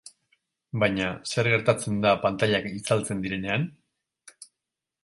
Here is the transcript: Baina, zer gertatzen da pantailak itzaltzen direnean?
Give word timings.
Baina, 0.83 1.09
zer 1.33 1.49
gertatzen 1.55 2.01
da 2.07 2.15
pantailak 2.25 2.67
itzaltzen 2.73 3.23
direnean? 3.29 3.71